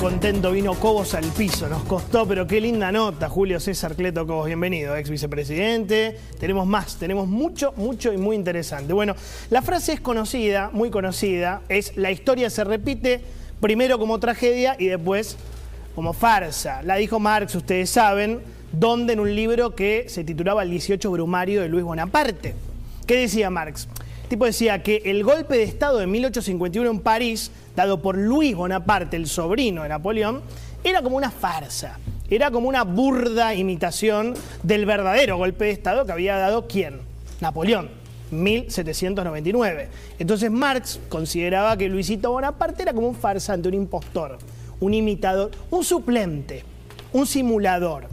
[0.00, 4.46] Contento, vino Cobos al piso, nos costó, pero qué linda nota, Julio César Cleto Cobos,
[4.46, 6.18] bienvenido, ex vicepresidente.
[6.38, 8.92] Tenemos más, tenemos mucho, mucho y muy interesante.
[8.92, 9.14] Bueno,
[9.50, 13.20] la frase es conocida, muy conocida, es la historia se repite
[13.60, 15.36] primero como tragedia y después
[15.94, 16.82] como farsa.
[16.82, 18.40] La dijo Marx, ustedes saben,
[18.72, 22.54] donde en un libro que se titulaba El 18 Brumario de Luis Bonaparte.
[23.06, 23.88] ¿Qué decía Marx?
[24.28, 29.16] Tipo decía que el golpe de Estado de 1851 en París, dado por Luis Bonaparte,
[29.16, 30.42] el sobrino de Napoleón,
[30.82, 31.98] era como una farsa.
[32.30, 37.00] Era como una burda imitación del verdadero golpe de Estado que había dado quién?
[37.40, 37.90] Napoleón,
[38.30, 39.88] 1799.
[40.18, 44.38] Entonces Marx consideraba que Luisito Bonaparte era como un farsante, un impostor,
[44.80, 46.64] un imitador, un suplente,
[47.12, 48.08] un simulador,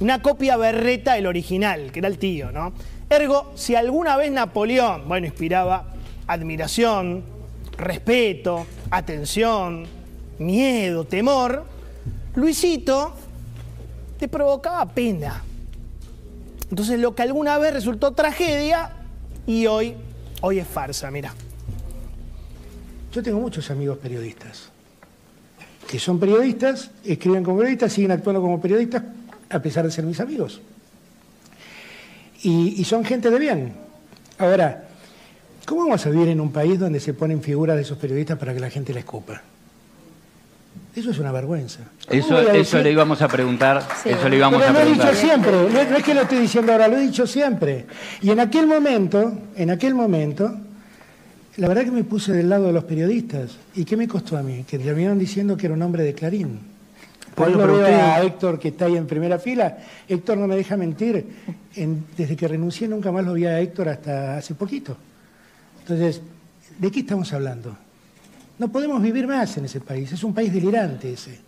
[0.00, 2.72] una copia berreta del original, que era el tío, ¿no?
[3.08, 5.92] Ergo, si alguna vez Napoleón, bueno, inspiraba
[6.26, 7.22] admiración,
[7.76, 9.86] respeto, atención,
[10.38, 11.64] miedo, temor,
[12.34, 13.14] Luisito
[14.18, 15.42] te provocaba pena.
[16.68, 18.90] Entonces lo que alguna vez resultó tragedia
[19.46, 19.94] y hoy,
[20.40, 21.32] hoy es farsa, mira.
[23.12, 24.70] Yo tengo muchos amigos periodistas
[25.86, 29.04] que son periodistas, escriben como periodistas, siguen actuando como periodistas
[29.48, 30.60] a pesar de ser mis amigos
[32.46, 33.72] y, y son gente de bien.
[34.38, 34.84] Ahora,
[35.66, 38.54] ¿cómo vamos a vivir en un país donde se ponen figuras de esos periodistas para
[38.54, 39.42] que la gente la escupa?
[40.94, 41.80] Eso es una vergüenza.
[42.08, 43.82] ¿Cómo Eso, eso le íbamos a preguntar.
[44.04, 46.38] eso le íbamos Pero a lo he dicho siempre, no, no es que lo estoy
[46.38, 47.86] diciendo ahora, lo he dicho siempre.
[48.22, 50.56] Y en aquel momento, en aquel momento,
[51.56, 53.56] la verdad que me puse del lado de los periodistas.
[53.74, 54.64] ¿Y qué me costó a mí?
[54.68, 56.75] Que terminaron diciendo que era un hombre de Clarín.
[57.36, 59.76] Por Bueno, lo pero veo usted- a Héctor que está ahí en primera fila.
[60.08, 61.36] Héctor no me deja mentir.
[61.76, 64.96] En- desde que renuncié nunca más lo vi a Héctor hasta hace poquito.
[65.80, 66.22] Entonces,
[66.78, 67.76] ¿de qué estamos hablando?
[68.58, 70.10] No podemos vivir más en ese país.
[70.12, 71.38] Es un país delirante ese.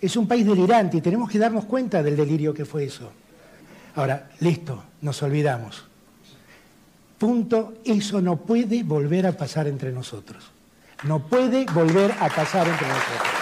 [0.00, 3.10] Es un país delirante y tenemos que darnos cuenta del delirio que fue eso.
[3.96, 5.84] Ahora, listo, nos olvidamos.
[7.18, 10.44] Punto, eso no puede volver a pasar entre nosotros.
[11.04, 13.41] No puede volver a pasar entre nosotros.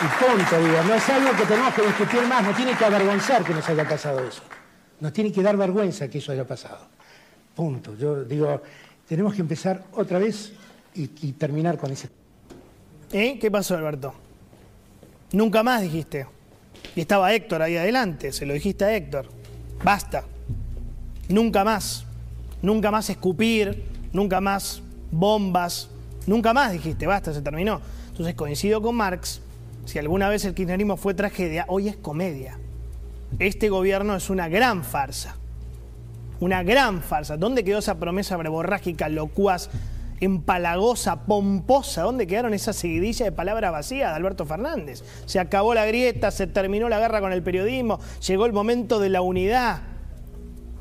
[0.00, 3.44] Y punto, digo, no es algo que tenemos que discutir más, no tiene que avergonzar
[3.44, 4.42] que nos haya pasado eso.
[5.00, 6.86] Nos tiene que dar vergüenza que eso haya pasado.
[7.54, 7.96] Punto.
[7.96, 8.62] Yo digo,
[9.08, 10.52] tenemos que empezar otra vez
[10.94, 12.08] y, y terminar con ese
[13.12, 13.38] ¿Eh?
[13.40, 14.14] ¿Qué pasó, Alberto?
[15.32, 16.26] Nunca más dijiste.
[16.94, 19.28] Y estaba Héctor ahí adelante, se lo dijiste a Héctor.
[19.82, 20.24] Basta.
[21.28, 22.04] Nunca más.
[22.60, 25.88] Nunca más escupir, nunca más bombas,
[26.26, 27.80] nunca más dijiste, basta, se terminó.
[28.08, 29.40] Entonces coincido con Marx,
[29.88, 32.58] si alguna vez el kirchnerismo fue tragedia, hoy es comedia.
[33.38, 35.36] Este gobierno es una gran farsa.
[36.40, 37.38] Una gran farsa.
[37.38, 39.70] ¿Dónde quedó esa promesa verborrágica, locuaz,
[40.20, 42.02] empalagosa, pomposa?
[42.02, 45.02] ¿Dónde quedaron esas seguidillas de palabras vacías de Alberto Fernández?
[45.24, 49.08] Se acabó la grieta, se terminó la guerra con el periodismo, llegó el momento de
[49.08, 49.80] la unidad.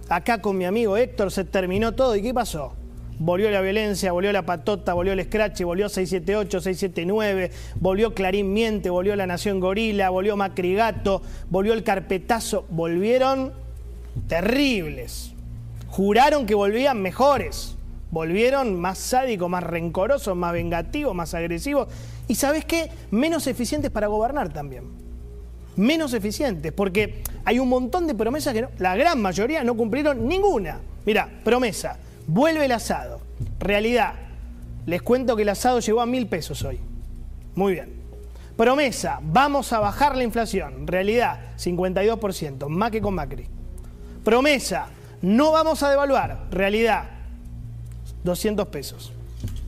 [0.09, 2.13] Acá con mi amigo Héctor se terminó todo.
[2.17, 2.73] ¿Y qué pasó?
[3.19, 8.91] Volvió la violencia, volvió la patota, volvió el scratch, volvió 678, 679, volvió Clarín Miente,
[8.91, 12.65] volvió La Nación Gorila, volvió Macrigato, volvió el carpetazo.
[12.69, 13.53] Volvieron
[14.27, 15.31] terribles.
[15.87, 17.75] Juraron que volvían mejores.
[18.11, 21.87] Volvieron más sádicos, más rencorosos, más vengativos, más agresivos.
[22.27, 22.89] Y ¿sabes qué?
[23.11, 25.07] Menos eficientes para gobernar también
[25.75, 30.27] menos eficientes, porque hay un montón de promesas que no- la gran mayoría no cumplieron
[30.27, 30.79] ninguna.
[31.05, 33.21] Mira, promesa, vuelve el asado.
[33.59, 34.13] Realidad,
[34.85, 36.79] les cuento que el asado llegó a mil pesos hoy.
[37.55, 37.93] Muy bien.
[38.55, 40.87] Promesa, vamos a bajar la inflación.
[40.87, 43.47] Realidad, 52%, más que con Macri.
[44.23, 44.87] Promesa,
[45.21, 46.47] no vamos a devaluar.
[46.51, 47.05] Realidad,
[48.23, 49.13] 200 pesos.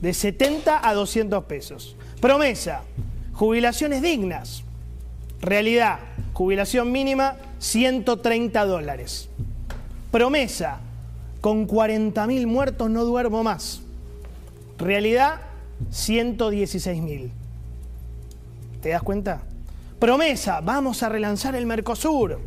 [0.00, 1.96] De 70 a 200 pesos.
[2.20, 2.82] Promesa,
[3.32, 4.64] jubilaciones dignas.
[5.40, 6.00] Realidad,
[6.32, 9.28] jubilación mínima, 130 dólares.
[10.10, 10.80] Promesa,
[11.40, 13.82] con 40.000 muertos no duermo más.
[14.78, 15.40] Realidad,
[15.90, 17.30] 116.000.
[18.82, 19.42] ¿Te das cuenta?
[19.98, 22.40] Promesa, vamos a relanzar el Mercosur.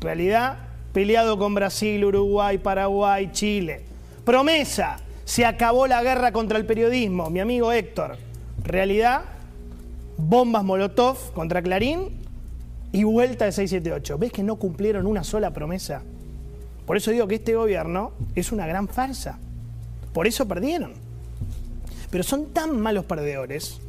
[0.00, 0.58] Realidad,
[0.92, 3.84] peleado con Brasil, Uruguay, Paraguay, Chile.
[4.24, 8.16] Promesa, se acabó la guerra contra el periodismo, mi amigo Héctor.
[8.62, 9.22] Realidad,
[10.16, 12.10] bombas Molotov contra Clarín
[12.92, 14.18] y vuelta de 678.
[14.18, 16.02] ¿Ves que no cumplieron una sola promesa?
[16.86, 19.38] Por eso digo que este gobierno es una gran farsa.
[20.12, 20.92] Por eso perdieron.
[22.10, 23.80] Pero son tan malos perdedores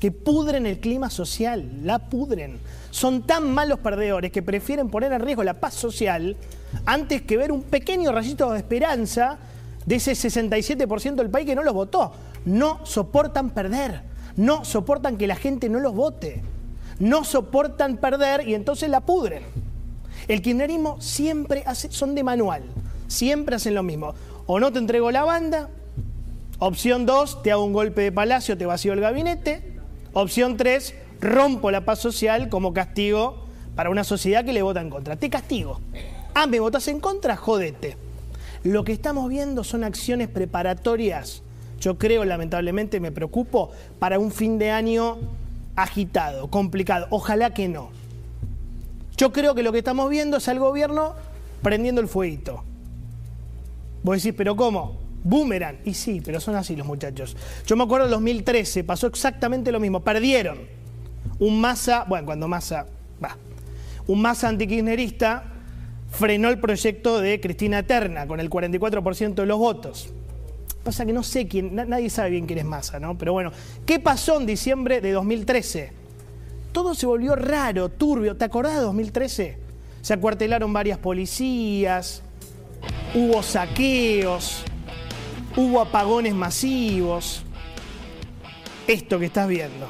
[0.00, 2.58] que pudren el clima social, la pudren.
[2.90, 6.36] Son tan malos perdedores que prefieren poner en riesgo la paz social
[6.84, 9.38] antes que ver un pequeño rayito de esperanza
[9.86, 12.12] de ese 67% del país que no los votó.
[12.44, 14.02] No soportan perder,
[14.36, 16.42] no soportan que la gente no los vote,
[16.98, 19.42] no soportan perder y entonces la pudren.
[20.28, 22.62] El kirchnerismo siempre hace, son de manual,
[23.08, 24.14] siempre hacen lo mismo.
[24.46, 25.68] O no te entrego la banda,
[26.58, 29.78] opción 2, te hago un golpe de palacio, te vacío el gabinete,
[30.12, 33.44] opción 3, rompo la paz social como castigo
[33.74, 35.16] para una sociedad que le vota en contra.
[35.16, 35.80] Te castigo.
[36.34, 37.96] Ah, me votas en contra, jodete.
[38.62, 41.42] Lo que estamos viendo son acciones preparatorias.
[41.80, 45.18] Yo creo, lamentablemente, me preocupo para un fin de año
[45.76, 47.06] agitado, complicado.
[47.10, 47.90] Ojalá que no.
[49.16, 51.14] Yo creo que lo que estamos viendo es al gobierno
[51.62, 52.64] prendiendo el fueguito.
[54.02, 54.98] Vos decís, ¿pero cómo?
[55.22, 55.78] Boomerang.
[55.84, 57.36] Y sí, pero son así los muchachos.
[57.66, 60.00] Yo me acuerdo en 2013, pasó exactamente lo mismo.
[60.00, 60.58] Perdieron.
[61.38, 62.86] Un masa, bueno, cuando masa,
[63.22, 63.36] va.
[64.06, 65.44] Un masa antikirchnerista
[66.10, 70.10] frenó el proyecto de Cristina Eterna con el 44% de los votos.
[70.84, 73.16] Pasa que no sé quién, nadie sabe bien quién es Massa, ¿no?
[73.16, 73.52] Pero bueno,
[73.86, 76.03] ¿qué pasó en diciembre de 2013?
[76.74, 78.36] Todo se volvió raro, turbio.
[78.36, 79.58] ¿Te acordás de 2013?
[80.02, 82.20] Se acuartelaron varias policías,
[83.14, 84.64] hubo saqueos,
[85.56, 87.44] hubo apagones masivos.
[88.88, 89.88] Esto que estás viendo.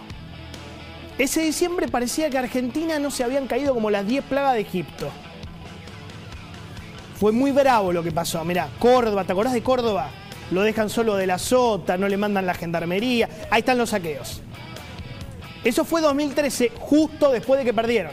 [1.17, 5.09] Ese diciembre parecía que Argentina no se habían caído como las 10 plagas de Egipto.
[7.19, 8.45] Fue muy bravo lo que pasó.
[8.45, 10.11] Mirá, Córdoba, ¿te acordás de Córdoba?
[10.51, 13.31] Lo dejan solo de la sota, no le mandan la gendarmería.
[13.51, 14.43] Ahí están los saqueos.
[15.65, 18.13] Eso fue 2013, justo después de que perdieron.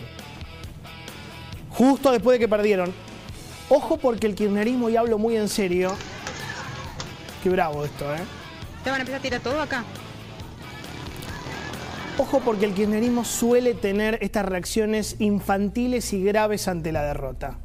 [1.69, 2.93] Justo después de que perdieron.
[3.69, 5.95] Ojo porque el kirchnerismo, y hablo muy en serio.
[7.43, 8.19] Qué bravo esto, ¿eh?
[8.83, 9.83] ¿Te van a empezar a tirar todo acá?
[12.17, 17.57] Ojo porque el kirchnerismo suele tener estas reacciones infantiles y graves ante la derrota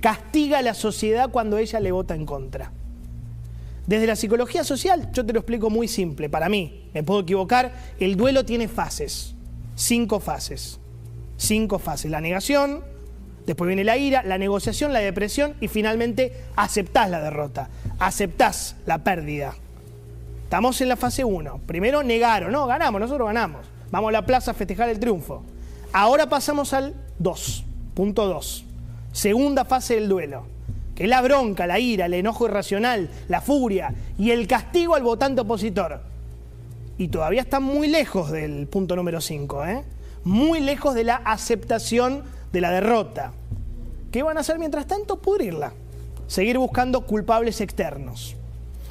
[0.00, 2.72] castiga a la sociedad cuando ella le vota en contra.
[3.88, 7.72] Desde la psicología social, yo te lo explico muy simple, para mí, me puedo equivocar,
[7.98, 9.34] el duelo tiene fases,
[9.74, 10.78] cinco fases,
[11.36, 12.84] cinco fases, la negación,
[13.46, 19.02] después viene la ira, la negociación, la depresión y finalmente aceptás la derrota, aceptás la
[19.02, 19.56] pérdida.
[20.44, 21.62] Estamos en la fase 1.
[21.66, 23.66] Primero negaron, no, ganamos, nosotros ganamos.
[23.90, 25.42] Vamos a la plaza a festejar el triunfo.
[25.92, 27.64] Ahora pasamos al 2,
[27.94, 28.66] punto 2
[29.12, 30.46] segunda fase del duelo,
[30.98, 35.42] que la bronca, la ira, el enojo irracional, la furia y el castigo al votante
[35.42, 36.00] opositor.
[36.98, 39.84] Y todavía están muy lejos del punto número 5, ¿eh?
[40.24, 43.30] muy lejos de la aceptación de la derrota.
[44.10, 45.20] ¿Qué van a hacer mientras tanto?
[45.20, 45.72] Pudrirla.
[46.26, 48.34] Seguir buscando culpables externos.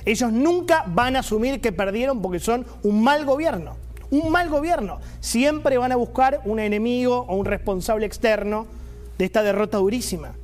[0.05, 3.75] Ellos nunca van a asumir que perdieron porque son un mal gobierno.
[4.11, 5.01] Un mal gobierno.
[5.19, 8.65] Siempre van a buscar un enemigo o un responsable externo
[9.17, 10.35] de esta derrota durísima.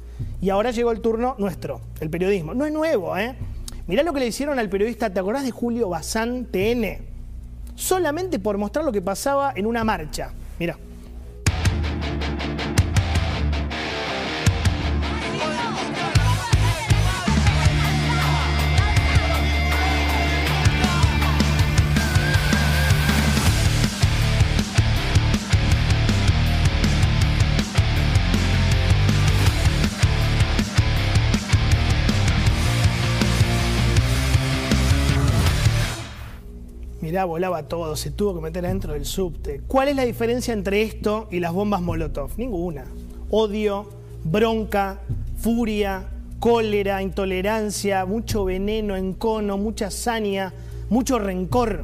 [0.41, 2.53] Y ahora llegó el turno nuestro, el periodismo.
[2.53, 3.35] No es nuevo, ¿eh?
[3.87, 6.99] Mirá lo que le hicieron al periodista, ¿te acordás de Julio Bazán TN?
[7.75, 10.31] Solamente por mostrar lo que pasaba en una marcha.
[37.13, 37.25] Mira.
[37.25, 39.61] volaba todo, se tuvo que meter adentro del subte.
[39.67, 42.31] ¿Cuál es la diferencia entre esto y las bombas Molotov?
[42.37, 42.85] Ninguna.
[43.29, 43.87] Odio,
[44.23, 44.99] bronca,
[45.37, 46.07] furia,
[46.39, 50.53] cólera, intolerancia, mucho veneno, encono, mucha saña,
[50.89, 51.83] mucho rencor.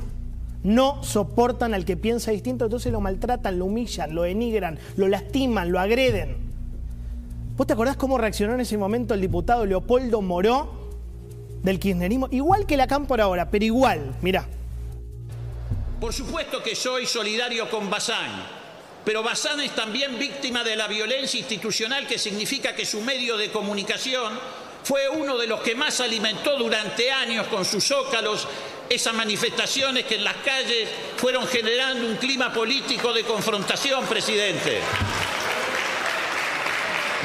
[0.63, 5.71] No soportan al que piensa distinto, entonces lo maltratan, lo humillan, lo denigran, lo lastiman,
[5.71, 6.37] lo agreden.
[7.55, 10.71] ¿Vos te acordás cómo reaccionó en ese momento el diputado Leopoldo Moró
[11.61, 12.29] del kirchnerismo?
[12.31, 14.47] Igual que la Cámpora ahora, pero igual, mirá.
[15.99, 18.47] Por supuesto que soy solidario con Bazán,
[19.03, 23.51] pero Bazán es también víctima de la violencia institucional que significa que su medio de
[23.51, 24.39] comunicación
[24.81, 28.47] fue uno de los que más alimentó durante años con sus zócalos
[28.89, 30.87] esas manifestaciones que en las calles
[31.17, 34.79] fueron generando un clima político de confrontación, presidente.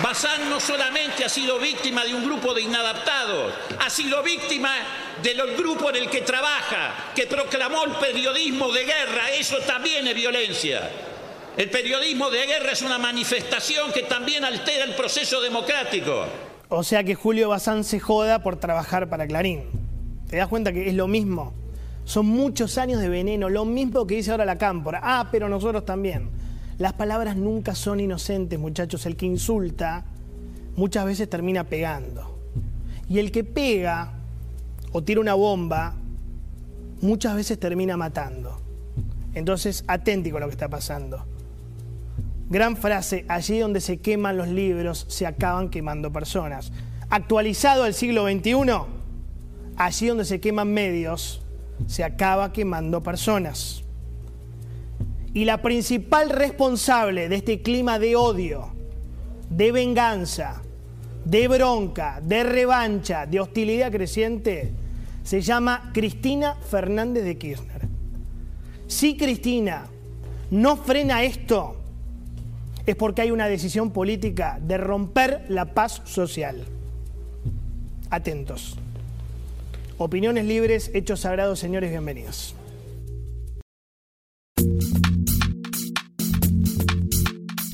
[0.05, 4.71] Bazán no solamente ha sido víctima de un grupo de inadaptados, ha sido víctima
[5.23, 9.31] del grupo en el que trabaja, que proclamó el periodismo de guerra.
[9.31, 10.91] Eso también es violencia.
[11.57, 16.27] El periodismo de guerra es una manifestación que también altera el proceso democrático.
[16.69, 19.63] O sea que Julio Bazán se joda por trabajar para Clarín.
[20.29, 21.55] ¿Te das cuenta que es lo mismo?
[22.05, 25.01] Son muchos años de veneno, lo mismo que dice ahora la cámpora.
[25.03, 26.44] Ah, pero nosotros también.
[26.79, 29.07] Las palabras nunca son inocentes, muchachos.
[29.07, 30.05] El que insulta
[30.77, 32.39] muchas veces termina pegando.
[33.09, 34.13] Y el que pega
[34.93, 35.95] o tira una bomba
[37.01, 38.61] muchas veces termina matando.
[39.35, 41.25] Entonces, aténtico a lo que está pasando.
[42.49, 46.73] Gran frase, allí donde se queman los libros, se acaban quemando personas.
[47.11, 48.55] Actualizado al siglo XXI,
[49.77, 51.43] allí donde se queman medios,
[51.87, 53.84] se acaba quemando personas.
[55.35, 58.73] Y la principal responsable de este clima de odio,
[59.51, 60.63] de venganza,
[61.25, 64.73] de bronca, de revancha, de hostilidad creciente,
[65.25, 67.89] se llama Cristina Fernández de Kirchner.
[68.87, 69.87] Si Cristina
[70.51, 71.77] no frena esto,
[72.87, 76.65] es porque hay una decisión política de romper la paz social.
[78.11, 78.77] Atentos.
[79.97, 82.55] Opiniones libres, hechos sagrados, señores, bienvenidos.